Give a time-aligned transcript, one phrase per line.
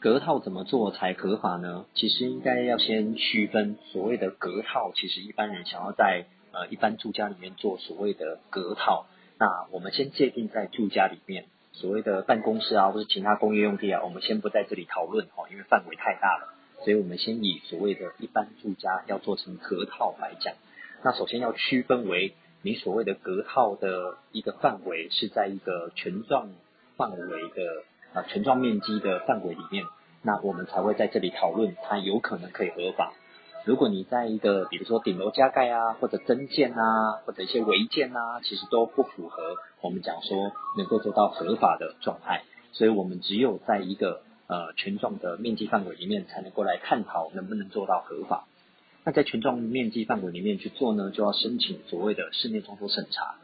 [0.00, 1.84] 隔套怎么做才合法呢？
[1.94, 9.06] 其实应该要先区分所谓的隔套，其实一般人想要在呃一般住家里面做所谓的隔套，
[9.40, 16.54] 那我们先界定在住家里面，所谓的办公室啊或者其他工业用地啊，我们先不在这里讨论哦，因为范围太大了，
[16.84, 20.54] 所以我们先以所谓的一般住家要做成隔套来讲。
[21.02, 26.50] 那首先要区分为你所谓的隔套的一个范围是在一个权状
[26.96, 27.82] 范围的
[28.14, 29.84] 啊权状面积的范围里面，
[30.22, 33.12] 那我们才会在这里讨论它有可能可以合法。
[33.64, 42.44] 如果你在一个比如说顶楼加盖啊，或者增建啊，或者一些违建啊，其实都不符合我们讲说能够做到合法的状态。
[42.72, 48.46] 所以我们只有在一个呃权状的面积范围里面，才能够来探讨能不能做到合法。
[49.04, 53.34] 那在权状面积范围里面去做呢，就要申请所谓的室内装修审查。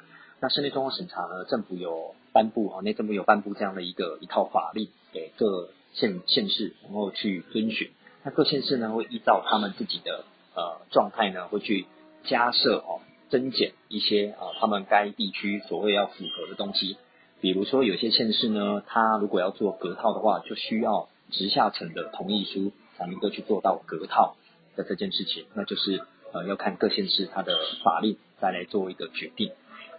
[0.41, 7.93] 那室内装修审查呢，政府有颁布啊，内政部有颁布这样的一个一套法令给各县县市，然后去遵循。
[8.25, 10.25] 那各县市呢，会依照他们自己的
[10.57, 11.87] 呃状态呢，会去
[12.25, 13.01] 加设哦
[13.31, 16.97] 增减一些啊他们该地区所谓要符合的东西。
[17.41, 24.37] 比如说有些县市呢，它如果要做隔套的话，就需要直下层的同意书才能够去做到隔套。
[24.77, 29.53] 的这件事情，那就是呃要看各县市它的法令再来做一个决定。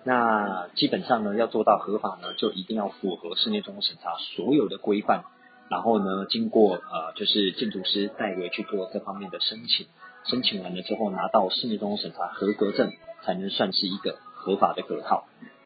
[0.08, 5.23] 那基本上呢，要做到合法呢，就一定要符合室内装修审查所有的规范。
[5.67, 9.88] 然后呢，经过呃就是建筑师代为去做这方面的申请，
[10.25, 15.25] 申请完了之后拿到室内装修审查合格证，才能算是一个合法的隔套。